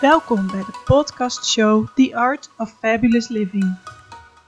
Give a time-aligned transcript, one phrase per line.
[0.00, 3.78] Welkom bij de podcastshow The Art of Fabulous Living.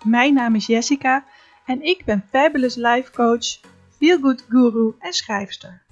[0.04, 1.26] Mijn naam is Jessica
[1.67, 5.82] en ik ben Fabulous Life Coach, Feelgood Guru en schrijfster.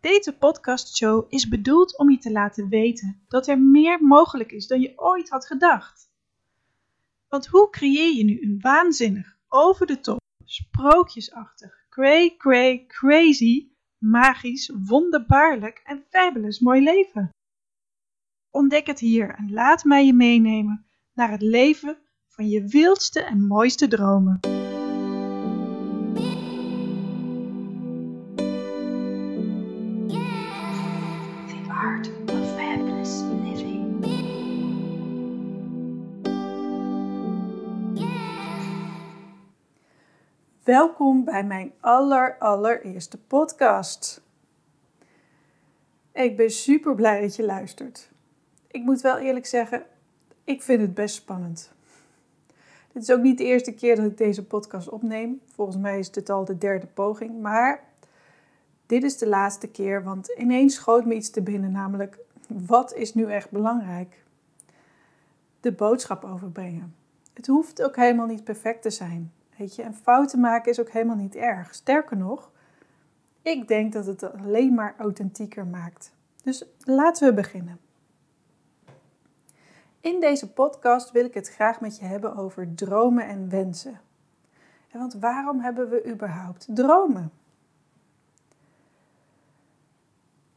[0.00, 4.80] Deze podcastshow is bedoeld om je te laten weten dat er meer mogelijk is dan
[4.80, 6.10] je ooit had gedacht.
[7.28, 13.68] Want hoe creëer je nu een waanzinnig, over de top, sprookjesachtig, cray cray crazy,
[13.98, 17.33] magisch, wonderbaarlijk en fabulous mooi leven?
[18.54, 23.46] Ontdek het hier en laat mij je meenemen naar het leven van je wildste en
[23.46, 24.40] mooiste dromen.
[24.40, 24.50] The
[31.68, 34.06] art of fabulous living.
[40.62, 44.22] Welkom bij mijn aller allereerste podcast.
[46.12, 48.12] Ik ben super blij dat je luistert.
[48.74, 49.82] Ik moet wel eerlijk zeggen,
[50.44, 51.72] ik vind het best spannend.
[52.92, 55.40] Dit is ook niet de eerste keer dat ik deze podcast opneem.
[55.54, 57.40] Volgens mij is dit al de derde poging.
[57.40, 57.84] Maar
[58.86, 63.14] dit is de laatste keer, want ineens schoot me iets te binnen, namelijk wat is
[63.14, 64.22] nu echt belangrijk?
[65.60, 66.94] De boodschap overbrengen.
[67.32, 69.32] Het hoeft ook helemaal niet perfect te zijn.
[69.56, 71.74] Weet je, en fouten maken is ook helemaal niet erg.
[71.74, 72.50] Sterker nog,
[73.42, 76.12] ik denk dat het alleen maar authentieker maakt.
[76.42, 77.78] Dus laten we beginnen.
[80.04, 84.00] In deze podcast wil ik het graag met je hebben over dromen en wensen.
[84.92, 87.32] Want waarom hebben we überhaupt dromen?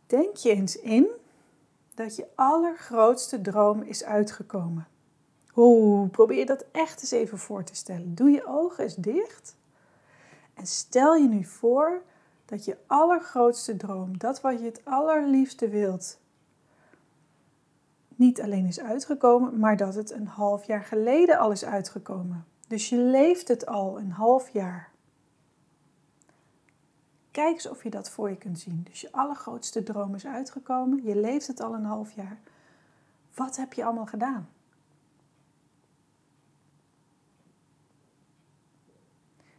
[0.07, 1.07] Denk je eens in
[1.95, 4.87] dat je allergrootste droom is uitgekomen.
[5.55, 8.15] Oeh, probeer dat echt eens even voor te stellen.
[8.15, 9.55] Doe je ogen eens dicht.
[10.53, 12.01] En stel je nu voor
[12.45, 16.19] dat je allergrootste droom, dat wat je het allerliefste wilt,
[18.17, 22.45] niet alleen is uitgekomen, maar dat het een half jaar geleden al is uitgekomen.
[22.67, 24.91] Dus je leeft het al een half jaar.
[27.31, 28.85] Kijk eens of je dat voor je kunt zien.
[28.89, 32.39] Dus je allergrootste droom is uitgekomen, je leeft het al een half jaar.
[33.35, 34.49] Wat heb je allemaal gedaan?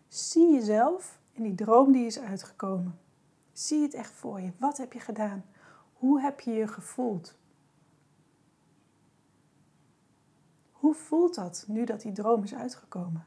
[0.08, 2.98] Zie jezelf in die droom die is uitgekomen.
[3.52, 4.50] Zie het echt voor je.
[4.58, 5.44] Wat heb je gedaan?
[5.92, 7.36] Hoe heb je je gevoeld?
[10.88, 13.26] Hoe voelt dat nu dat die droom is uitgekomen?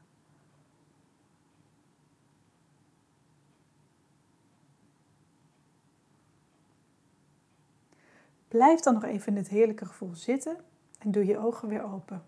[8.47, 10.57] Blijf dan nog even in dit heerlijke gevoel zitten
[11.00, 12.23] en doe je ogen weer open.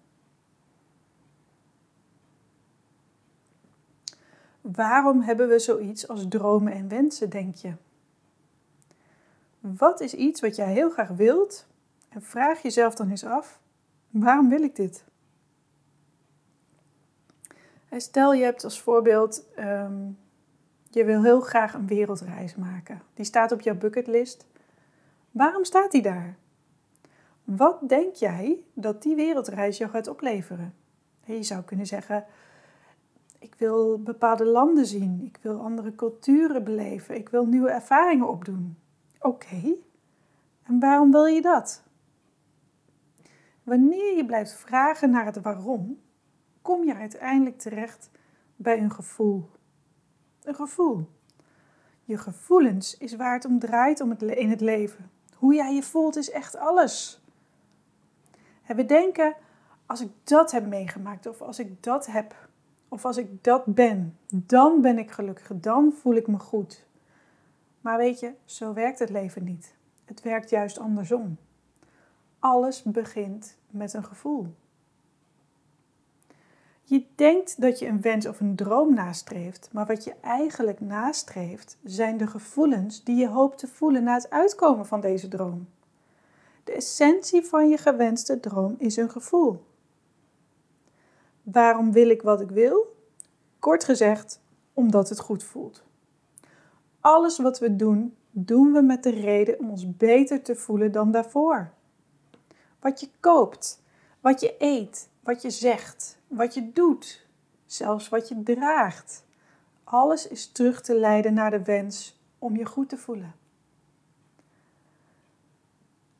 [4.61, 7.73] Waarom hebben we zoiets als dromen en wensen, denk je?
[9.59, 11.67] Wat is iets wat jij heel graag wilt?
[12.09, 13.59] En vraag jezelf dan eens af:
[14.09, 15.11] waarom wil ik dit?
[18.01, 20.11] Stel je hebt als voorbeeld, ehm,
[20.89, 23.01] je wil heel graag een wereldreis maken.
[23.13, 24.45] Die staat op jouw bucketlist.
[25.31, 26.37] Waarom staat die daar?
[27.43, 30.73] Wat denk jij dat die wereldreis jou gaat opleveren?
[31.25, 32.25] Je zou kunnen zeggen,
[33.39, 38.77] ik wil bepaalde landen zien, ik wil andere culturen beleven, ik wil nieuwe ervaringen opdoen.
[39.19, 39.75] Oké,
[40.63, 41.83] en waarom wil je dat?
[43.63, 45.99] Wanneer je blijft vragen naar het waarom,
[46.63, 48.09] kom je uiteindelijk terecht
[48.55, 49.49] bij een gevoel.
[50.43, 51.07] Een gevoel.
[52.03, 55.11] Je gevoelens is waar het om draait om in het leven.
[55.35, 57.21] Hoe jij je voelt is echt alles.
[58.63, 59.35] En we denken,
[59.85, 62.49] als ik dat heb meegemaakt, of als ik dat heb,
[62.87, 66.85] of als ik dat ben, dan ben ik gelukkig, dan voel ik me goed.
[67.81, 69.75] Maar weet je, zo werkt het leven niet.
[70.05, 71.37] Het werkt juist andersom.
[72.39, 74.55] Alles begint met een gevoel.
[76.85, 81.77] Je denkt dat je een wens of een droom nastreeft, maar wat je eigenlijk nastreeft
[81.83, 85.67] zijn de gevoelens die je hoopt te voelen na het uitkomen van deze droom.
[86.63, 89.63] De essentie van je gewenste droom is een gevoel.
[91.43, 92.95] Waarom wil ik wat ik wil?
[93.59, 94.41] Kort gezegd,
[94.73, 95.83] omdat het goed voelt.
[96.99, 101.11] Alles wat we doen, doen we met de reden om ons beter te voelen dan
[101.11, 101.71] daarvoor.
[102.79, 103.82] Wat je koopt,
[104.23, 107.25] wat je eet, wat je zegt, wat je doet,
[107.65, 109.25] zelfs wat je draagt.
[109.83, 113.35] Alles is terug te leiden naar de wens om je goed te voelen.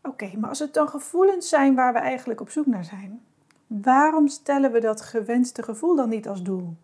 [0.01, 3.25] Oké, maar als het dan gevoelens zijn waar we eigenlijk op zoek naar zijn,
[3.67, 6.75] waarom stellen we dat gewenste gevoel dan niet als doel?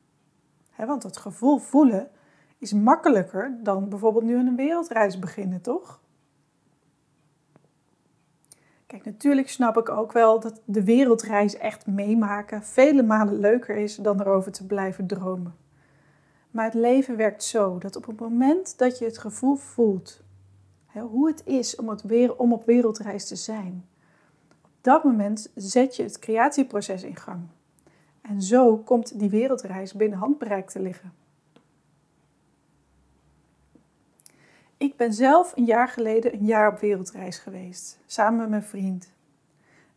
[0.75, 2.09] want dat gevoel voelen
[2.57, 6.01] is makkelijker dan bijvoorbeeld nu een wereldreis beginnen, toch?
[8.89, 13.95] Kijk, natuurlijk snap ik ook wel dat de wereldreis echt meemaken vele malen leuker is
[13.95, 15.55] dan erover te blijven dromen.
[16.51, 20.23] Maar het leven werkt zo dat op het moment dat je het gevoel voelt
[20.85, 23.85] hè, hoe het is om, het weer, om op wereldreis te zijn,
[24.51, 27.41] op dat moment zet je het creatieproces in gang.
[28.21, 31.13] En zo komt die wereldreis binnen handbereik te liggen.
[34.79, 39.11] Ik ben zelf een jaar geleden een jaar op wereldreis geweest, samen met mijn vriend.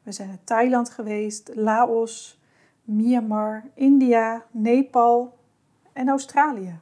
[0.02, 2.40] We zijn naar Thailand geweest, Laos,
[2.84, 5.38] Myanmar, India, Nepal
[5.92, 6.78] en Australië.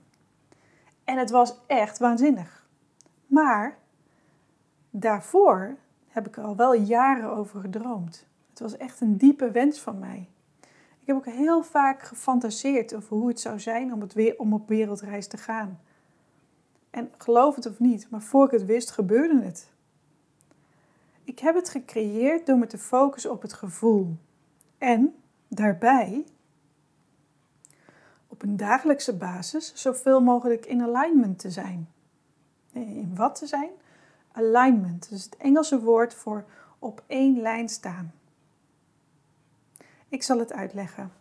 [1.05, 2.67] En het was echt waanzinnig.
[3.27, 3.79] Maar
[4.91, 5.77] daarvoor
[6.09, 8.27] heb ik er al wel jaren over gedroomd.
[8.51, 10.29] Het was echt een diepe wens van mij.
[11.01, 14.53] Ik heb ook heel vaak gefantaseerd over hoe het zou zijn om, het weer, om
[14.53, 15.81] op wereldreis te gaan.
[16.91, 19.71] En geloof het of niet, maar voor ik het wist, gebeurde het.
[21.25, 24.17] Ik heb het gecreëerd door me te focussen op het gevoel.
[24.79, 25.15] En
[25.49, 26.25] daarbij
[28.29, 31.89] op een dagelijkse basis zoveel mogelijk in alignment te zijn.
[32.73, 33.71] In wat te zijn?
[34.33, 36.45] Alignment, dus het Engelse woord voor
[36.79, 38.13] op één lijn staan.
[40.09, 41.13] Ik zal het uitleggen.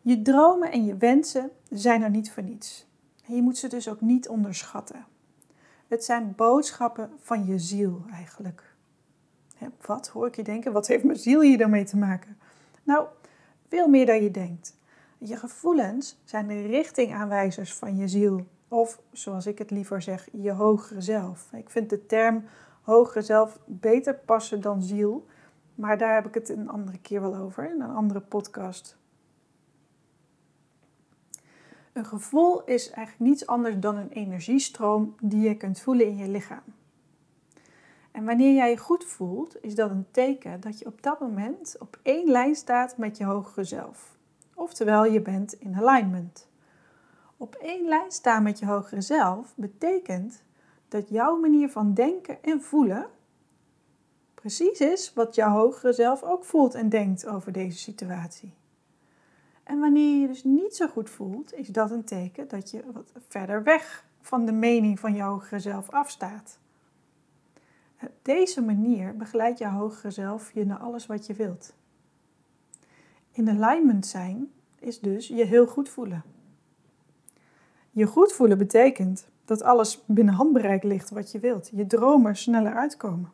[0.00, 2.86] Je dromen en je wensen zijn er niet voor niets.
[3.34, 5.04] Je moet ze dus ook niet onderschatten.
[5.88, 8.74] Het zijn boodschappen van je ziel eigenlijk.
[9.86, 10.72] Wat hoor ik je denken?
[10.72, 12.38] Wat heeft mijn ziel hier dan mee te maken?
[12.82, 13.06] Nou,
[13.68, 14.76] veel meer dan je denkt.
[15.18, 18.46] Je gevoelens zijn de richtingaanwijzers van je ziel.
[18.68, 21.52] Of zoals ik het liever zeg, je hogere zelf.
[21.52, 22.44] Ik vind de term
[22.82, 25.26] hogere zelf beter passen dan ziel.
[25.74, 28.96] Maar daar heb ik het een andere keer wel over, in een andere podcast.
[31.92, 36.28] Een gevoel is eigenlijk niets anders dan een energiestroom die je kunt voelen in je
[36.28, 36.62] lichaam.
[38.10, 41.76] En wanneer jij je goed voelt, is dat een teken dat je op dat moment
[41.78, 44.16] op één lijn staat met je hogere zelf.
[44.54, 46.48] Oftewel, je bent in alignment.
[47.36, 50.42] Op één lijn staan met je hogere zelf betekent
[50.88, 53.06] dat jouw manier van denken en voelen
[54.34, 58.54] precies is wat jouw hogere zelf ook voelt en denkt over deze situatie.
[59.62, 62.82] En wanneer je je dus niet zo goed voelt, is dat een teken dat je
[62.92, 66.58] wat verder weg van de mening van je hogere zelf afstaat.
[68.00, 71.74] Op deze manier begeleidt jouw hogere zelf je naar alles wat je wilt.
[73.32, 76.22] In alignment zijn is dus je heel goed voelen.
[77.90, 81.70] Je goed voelen betekent dat alles binnen handbereik ligt wat je wilt.
[81.72, 83.30] Je dromen sneller uitkomen.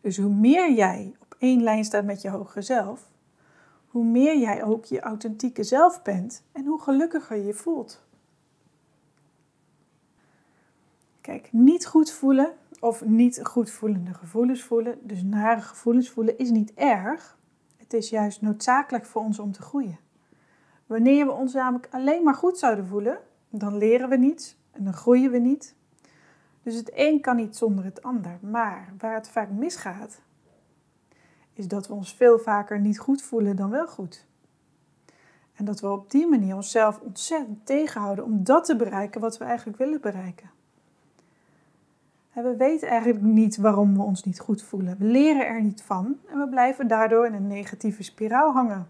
[0.00, 3.10] Dus hoe meer jij op één lijn staat met je hogere zelf,
[3.90, 8.02] hoe meer jij ook je authentieke zelf bent en hoe gelukkiger je voelt.
[11.20, 16.50] Kijk, niet goed voelen of niet goed voelende gevoelens voelen, dus nare gevoelens voelen, is
[16.50, 17.38] niet erg.
[17.76, 19.98] Het is juist noodzakelijk voor ons om te groeien.
[20.86, 24.92] Wanneer we ons namelijk alleen maar goed zouden voelen, dan leren we niets en dan
[24.92, 25.74] groeien we niet.
[26.62, 28.38] Dus het een kan niet zonder het ander.
[28.40, 30.20] Maar waar het vaak misgaat,
[31.52, 34.26] is dat we ons veel vaker niet goed voelen dan wel goed.
[35.54, 39.44] En dat we op die manier onszelf ontzettend tegenhouden om dat te bereiken wat we
[39.44, 40.50] eigenlijk willen bereiken.
[42.32, 44.96] En we weten eigenlijk niet waarom we ons niet goed voelen.
[44.98, 48.88] We leren er niet van en we blijven daardoor in een negatieve spiraal hangen.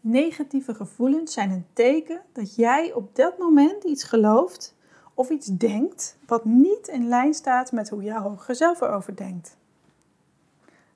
[0.00, 4.73] Negatieve gevoelens zijn een teken dat jij op dat moment iets gelooft
[5.14, 9.56] of iets denkt wat niet in lijn staat met hoe jouw hogere zelf erover denkt.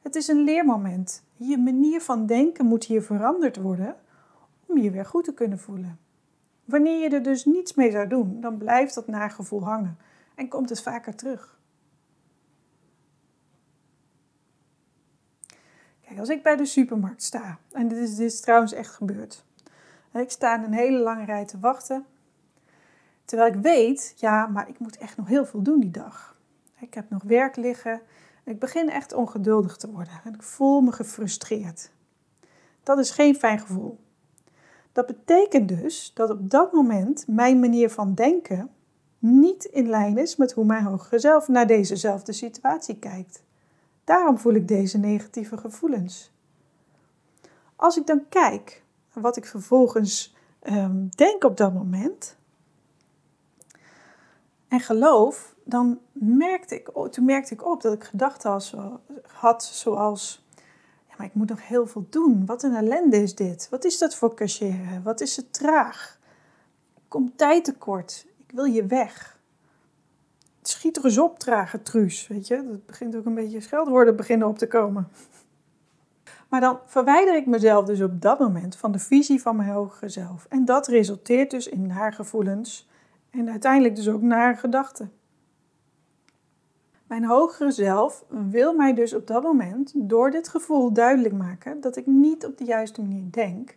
[0.03, 1.23] Het is een leermoment.
[1.37, 3.97] Je manier van denken moet hier veranderd worden
[4.67, 5.99] om je weer goed te kunnen voelen.
[6.65, 9.99] Wanneer je er dus niets mee zou doen, dan blijft dat nagevoel hangen
[10.35, 11.59] en komt het vaker terug.
[16.01, 19.45] Kijk, als ik bij de supermarkt sta, en dit is, dit trouwens echt gebeurd.
[20.13, 22.07] Ik sta een hele lange rij te wachten
[23.29, 26.39] Terwijl ik weet, ja, maar ik moet echt nog heel veel doen die dag.
[26.81, 28.01] Ik heb nog werk liggen.
[28.45, 31.91] Ik begin echt ongeduldig te worden en ik voel me gefrustreerd.
[32.83, 33.99] Dat is geen fijn gevoel.
[34.93, 38.71] Dat betekent dus dat op dat moment mijn manier van denken
[39.19, 43.43] niet in lijn is met hoe mijn hogere zelf naar dezezelfde situatie kijkt.
[44.05, 46.33] Daarom voel ik deze negatieve gevoelens.
[47.77, 48.83] Als ik dan kijk
[49.13, 52.37] wat ik vervolgens um, denk op dat moment,
[54.69, 58.61] en geloof, dan merkte ik, toen merkte ik op dat ik gedachten
[59.27, 60.47] had zoals,
[61.09, 62.47] ja, maar ik moet nog heel veel doen.
[62.47, 63.69] Wat een ellende is dit.
[63.71, 65.03] Wat is dat voor cashieren?
[65.03, 66.19] Wat is het traag?
[66.97, 68.27] Ik kom tijd tekort.
[68.47, 69.41] Ik wil je weg.
[70.63, 72.27] schiet er eens op, trage truus.
[72.27, 75.09] Weet je, dat begint ook een beetje scheldwoorden beginnen op te komen.
[76.49, 80.09] Maar dan verwijder ik mezelf dus op dat moment van de visie van mijn hogere
[80.09, 80.47] zelf.
[80.49, 82.88] En dat resulteert dus in naar gevoelens
[83.31, 85.13] en uiteindelijk dus ook naar gedachten.
[87.07, 91.97] Mijn hogere zelf wil mij dus op dat moment door dit gevoel duidelijk maken dat
[91.97, 93.77] ik niet op de juiste manier denk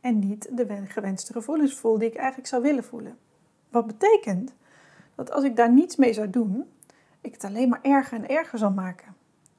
[0.00, 3.18] en niet de gewenste gevoelens voel die ik eigenlijk zou willen voelen.
[3.70, 4.54] Wat betekent
[5.14, 6.64] dat als ik daar niets mee zou doen,
[7.20, 9.14] ik het alleen maar erger en erger zal maken.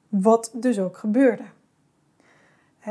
[0.08, 1.44] Wat dus ook gebeurde.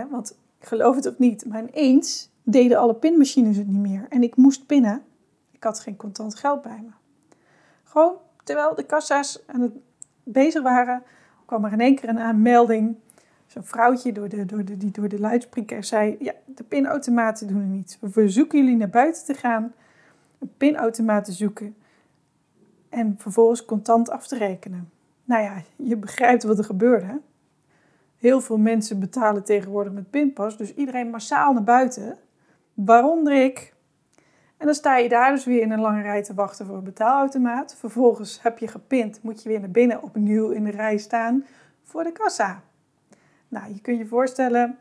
[0.09, 4.35] want geloof het of niet, maar ineens deden alle pinmachines het niet meer en ik
[4.35, 5.03] moest pinnen.
[5.63, 6.91] Ik had geen contant geld bij me.
[7.83, 9.71] Gewoon terwijl de kassa's aan het
[10.23, 11.03] bezig waren,
[11.45, 12.95] kwam er in één keer een aanmelding.
[13.45, 17.61] Zo'n vrouwtje door de, door de, die door de luidspreker zei: Ja, de pinautomaten doen
[17.61, 17.97] er niets.
[17.99, 19.73] We verzoeken jullie naar buiten te gaan,
[20.39, 21.75] een pinautomaat te zoeken
[22.89, 24.89] en vervolgens contant af te rekenen.
[25.23, 27.21] Nou ja, je begrijpt wat er gebeurde.
[28.17, 32.17] Heel veel mensen betalen tegenwoordig met pinpas, dus iedereen massaal naar buiten,
[32.73, 33.72] waaronder ik.
[34.57, 36.83] En dan sta je daar dus weer in een lange rij te wachten voor een
[36.83, 37.75] betaalautomaat.
[37.75, 41.45] Vervolgens heb je gepind, moet je weer naar binnen opnieuw in de rij staan
[41.83, 42.61] voor de kassa.
[43.47, 44.77] Nou, je kunt je voorstellen,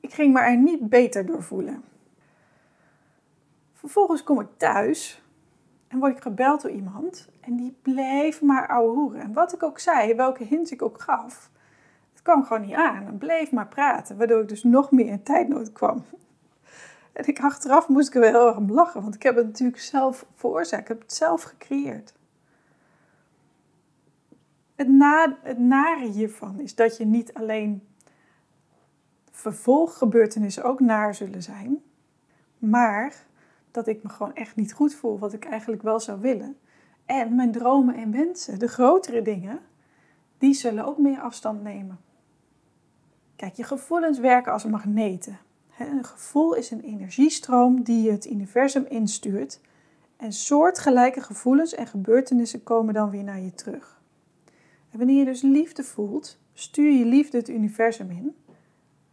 [0.00, 1.84] ik ging me er niet beter door voelen.
[3.72, 5.22] Vervolgens kom ik thuis
[5.88, 9.78] en word ik gebeld door iemand en die bleef maar ouwe En wat ik ook
[9.78, 11.50] zei, welke hints ik ook gaf,
[12.12, 15.22] het kwam gewoon niet aan en bleef maar praten, waardoor ik dus nog meer in
[15.22, 16.04] tijdnood kwam.
[17.14, 19.46] En ik achteraf moest ik er wel heel erg om lachen, want ik heb het
[19.46, 20.82] natuurlijk zelf veroorzaakt.
[20.82, 22.14] Ik heb het zelf gecreëerd.
[24.74, 24.88] Het,
[25.42, 27.86] het nare hiervan is dat je niet alleen
[29.30, 31.82] vervolggebeurtenissen ook naar zullen zijn,
[32.58, 33.14] maar
[33.70, 36.56] dat ik me gewoon echt niet goed voel, wat ik eigenlijk wel zou willen.
[37.06, 39.60] En mijn dromen en wensen, de grotere dingen,
[40.38, 41.98] die zullen ook meer afstand nemen.
[43.36, 45.38] Kijk, je gevoelens werken als magneten.
[45.78, 49.60] Een gevoel is een energiestroom die je het universum instuurt
[50.16, 54.02] en soortgelijke gevoelens en gebeurtenissen komen dan weer naar je terug.
[54.90, 58.36] Wanneer je dus liefde voelt, stuur je liefde het universum in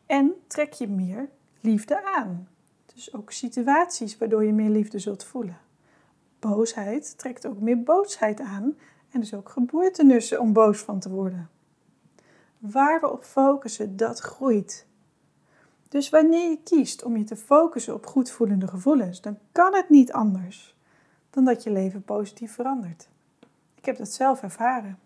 [0.05, 1.29] en trek je meer
[1.61, 2.47] liefde aan.
[2.93, 5.59] Dus ook situaties waardoor je meer liefde zult voelen.
[6.39, 8.77] Boosheid trekt ook meer boosheid aan
[9.09, 11.49] en dus ook gebeurtenissen om boos van te worden.
[12.57, 14.85] Waar we op focussen, dat groeit.
[15.91, 19.89] Dus wanneer je kiest om je te focussen op goed voelende gevoelens, dan kan het
[19.89, 20.75] niet anders
[21.29, 23.09] dan dat je leven positief verandert.
[23.75, 24.99] Ik heb dat zelf ervaren.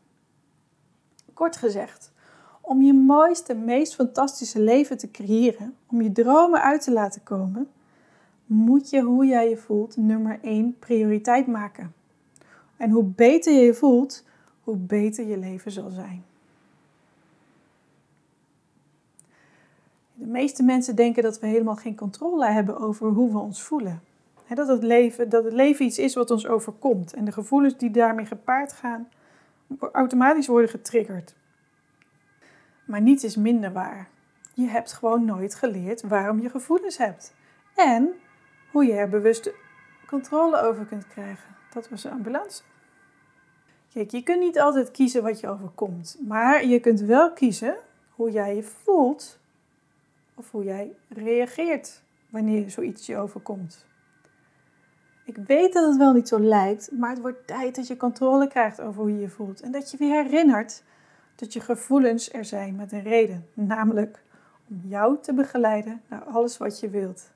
[1.34, 2.12] Kort gezegd,
[2.62, 7.70] om je mooiste, meest fantastische leven te creëren, om je dromen uit te laten komen,
[8.46, 11.94] moet je hoe jij je voelt nummer 1 prioriteit maken.
[12.78, 14.24] En hoe beter je je voelt,
[14.64, 16.24] hoe beter je leven zal zijn.
[20.18, 24.02] De meeste mensen denken dat we helemaal geen controle hebben over hoe we ons voelen.
[24.48, 27.92] dat, het leven, dat het leven iets is wat ons overkomt en de gevoelens die
[27.92, 29.10] daarmee gepaard gaan,
[29.92, 31.36] automatisch worden getriggerd.
[32.86, 34.08] Maar niets is minder waar.
[34.54, 37.34] Je hebt gewoon nooit geleerd waarom je gevoelens hebt.
[37.76, 38.10] En
[38.72, 39.54] hoe je er bewuste
[40.08, 41.56] controle over kunt krijgen.
[41.74, 42.62] Dat was de ambulance.
[43.94, 46.18] Kijk, je kunt niet altijd kiezen wat je overkomt.
[46.28, 47.76] Maar je kunt wel kiezen
[48.10, 49.40] hoe jij je voelt
[50.36, 53.86] of hoe jij reageert wanneer zoiets je overkomt.
[55.26, 58.48] Ik weet dat het wel niet zo lijkt, maar het wordt tijd dat je controle
[58.48, 59.62] krijgt over hoe je je voelt.
[59.62, 60.84] En dat je weer herinnert
[61.36, 64.24] dat je gevoelens er zijn met een reden, namelijk
[64.70, 67.34] om jou te begeleiden naar alles wat je wilt.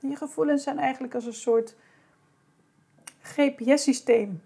[0.00, 1.76] je gevoelens zijn eigenlijk als een soort
[3.20, 4.42] GPS-systeem.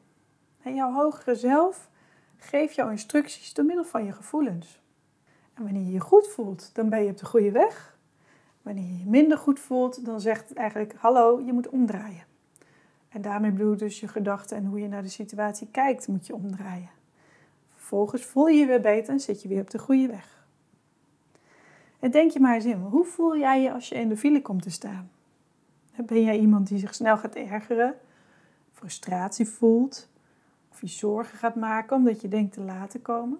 [0.62, 1.90] En jouw hogere zelf
[2.36, 4.79] geeft jou instructies door middel van je gevoelens.
[5.62, 7.98] Wanneer je je goed voelt, dan ben je op de goede weg.
[8.62, 12.24] Wanneer je je minder goed voelt, dan zegt het eigenlijk: hallo, je moet omdraaien.
[13.08, 16.34] En daarmee bedoel dus je gedachten en hoe je naar de situatie kijkt, moet je
[16.34, 16.90] omdraaien.
[17.74, 20.46] Vervolgens voel je je weer beter en zit je weer op de goede weg.
[21.98, 24.42] En denk je maar eens in, hoe voel jij je als je in de file
[24.42, 25.10] komt te staan?
[25.96, 27.94] Ben jij iemand die zich snel gaat ergeren,
[28.72, 30.08] frustratie voelt,
[30.70, 33.38] of je zorgen gaat maken omdat je denkt te laat te komen?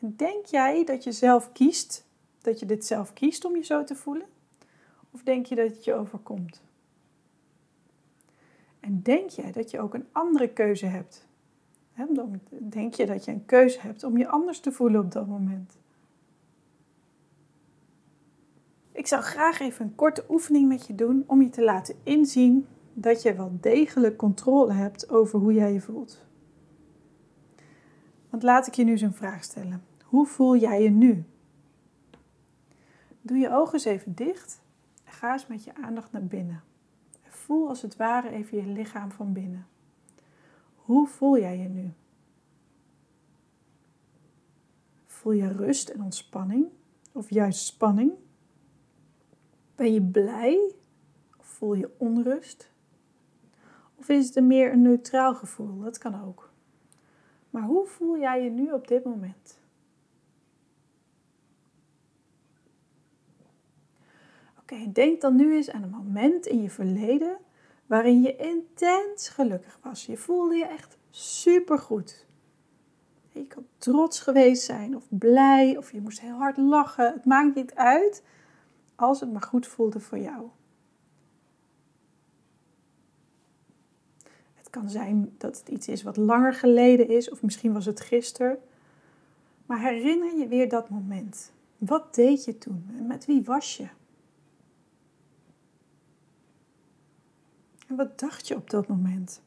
[0.00, 2.06] En denk jij dat je zelf kiest,
[2.40, 4.26] dat je dit zelf kiest om je zo te voelen?
[5.10, 6.62] Of denk je dat het je overkomt?
[8.80, 11.26] En denk jij dat je ook een andere keuze hebt?
[12.50, 15.78] Denk je dat je een keuze hebt om je anders te voelen op dat moment?
[18.92, 22.66] Ik zou graag even een korte oefening met je doen om je te laten inzien
[22.92, 26.26] dat je wel degelijk controle hebt over hoe jij je voelt.
[28.30, 29.84] Want laat ik je nu eens een vraag stellen.
[30.04, 31.24] Hoe voel jij je nu?
[33.20, 34.60] Doe je ogen eens even dicht
[35.04, 36.62] en ga eens met je aandacht naar binnen.
[37.48, 39.66] Voel als het ware even je lichaam van binnen.
[40.76, 41.92] Hoe voel jij je nu?
[45.06, 46.66] Voel je rust en ontspanning
[47.12, 48.12] of juist spanning?
[49.74, 50.72] Ben je blij
[51.38, 52.70] of voel je onrust?
[53.94, 55.80] Of is het een meer een neutraal gevoel?
[55.80, 56.47] Dat kan ook.
[57.50, 59.60] Maar hoe voel jij je nu op dit moment?
[64.60, 67.38] Oké, denk dan nu eens aan een moment in je verleden
[67.86, 70.06] waarin je intens gelukkig was.
[70.06, 72.26] Je voelde je echt supergoed.
[73.28, 77.12] Je kan trots geweest zijn of blij of je moest heel hard lachen.
[77.12, 78.22] Het maakt niet uit
[78.94, 80.48] als het maar goed voelde voor jou.
[84.68, 88.00] Het kan zijn dat het iets is wat langer geleden is of misschien was het
[88.00, 88.58] gisteren.
[89.66, 91.52] Maar herinner je weer dat moment.
[91.78, 93.88] Wat deed je toen en met wie was je?
[97.86, 99.42] En wat dacht je op dat moment?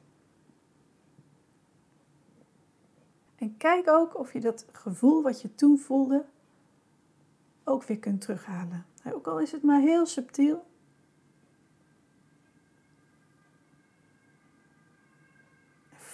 [3.35, 6.25] En kijk ook of je dat gevoel wat je toen voelde
[7.63, 8.85] ook weer kunt terughalen.
[9.13, 10.65] Ook al is het maar heel subtiel.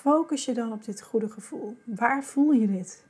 [0.07, 1.77] Focus je dan op dit goede gevoel.
[1.83, 3.05] Waar voel je dit?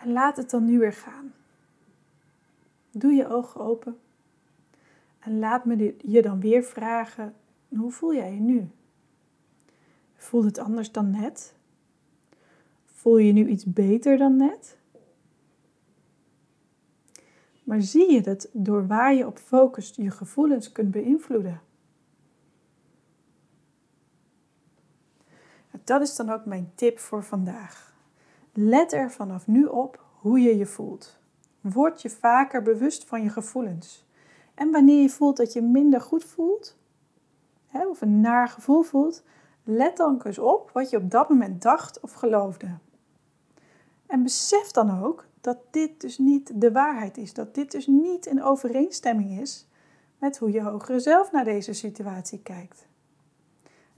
[0.00, 1.34] En laat het dan nu weer gaan.
[2.90, 3.98] Doe je ogen open.
[5.18, 7.34] En laat me je dan weer vragen:
[7.68, 8.70] hoe voel jij je nu?
[10.14, 11.54] Voelt het anders dan net?
[12.84, 14.78] Voel je nu iets beter dan net?
[17.66, 21.60] Maar zie je dat door waar je op focust je gevoelens kunt beïnvloeden?
[25.84, 27.94] Dat is dan ook mijn tip voor vandaag.
[28.52, 31.18] Let er vanaf nu op hoe je je voelt.
[31.60, 34.06] Word je vaker bewust van je gevoelens.
[34.54, 36.76] En wanneer je voelt dat je minder goed voelt,
[37.72, 39.22] of een naar gevoel voelt,
[39.64, 42.78] let dan eens op wat je op dat moment dacht of geloofde.
[44.06, 48.26] En besef dan ook dat dit dus niet de waarheid is, dat dit dus niet
[48.26, 49.68] in overeenstemming is
[50.18, 52.86] met hoe je hogere zelf naar deze situatie kijkt.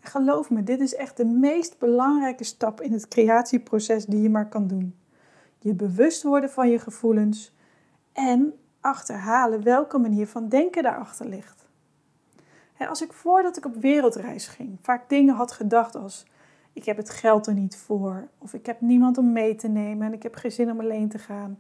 [0.01, 4.31] En geloof me, dit is echt de meest belangrijke stap in het creatieproces die je
[4.31, 4.99] maar kan doen.
[5.59, 7.55] Je bewust worden van je gevoelens
[8.13, 11.67] en achterhalen welke manier van denken daarachter ligt.
[12.79, 16.27] Als ik voordat ik op wereldreis ging vaak dingen had gedacht als
[16.79, 20.07] ik heb het geld er niet voor, of ik heb niemand om mee te nemen
[20.07, 21.59] en ik heb geen zin om alleen te gaan,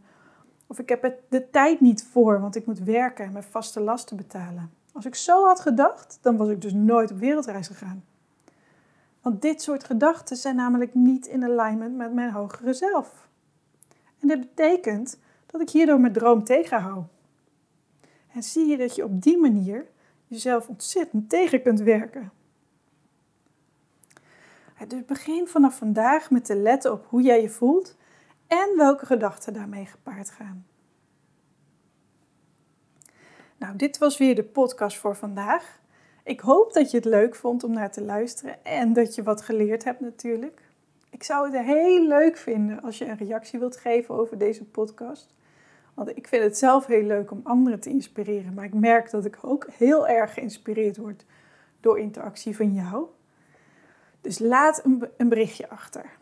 [0.66, 4.16] of ik heb de tijd niet voor, want ik moet werken en mijn vaste lasten
[4.16, 4.70] betalen.
[4.92, 8.04] Als ik zo had gedacht, dan was ik dus nooit op wereldreis gegaan.
[9.22, 13.28] Want dit soort gedachten zijn namelijk niet in alignment met mijn hogere zelf.
[14.20, 17.04] En dit betekent dat ik hierdoor mijn droom tegenhoud.
[18.32, 19.86] En zie je dat je op die manier
[20.26, 22.32] jezelf ontzettend tegen kunt werken.
[24.86, 27.96] Dus begin vanaf vandaag met te letten op hoe jij je voelt
[28.46, 30.66] en welke gedachten daarmee gepaard gaan.
[33.56, 35.80] Nou, dit was weer de podcast voor vandaag.
[36.24, 39.42] Ik hoop dat je het leuk vond om naar te luisteren en dat je wat
[39.42, 40.62] geleerd hebt natuurlijk.
[41.10, 45.34] Ik zou het heel leuk vinden als je een reactie wilt geven over deze podcast.
[45.94, 48.54] Want ik vind het zelf heel leuk om anderen te inspireren.
[48.54, 51.24] Maar ik merk dat ik ook heel erg geïnspireerd word
[51.80, 53.06] door interactie van jou.
[54.20, 54.82] Dus laat
[55.16, 56.16] een berichtje achter.